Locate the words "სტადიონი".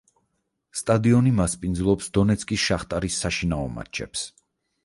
0.79-1.33